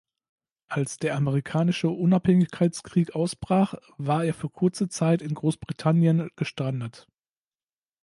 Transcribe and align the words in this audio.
Als 0.67 0.97
der 0.97 1.15
Amerikanische 1.15 1.89
Unabhängigkeitskrieg 1.91 3.13
ausbrach 3.13 3.75
war 3.99 4.25
er 4.25 4.33
für 4.33 4.49
kurze 4.49 4.89
Zeit 4.89 5.21
in 5.21 5.35
Großbritannien 5.35 6.31
gestrandet. 6.35 7.07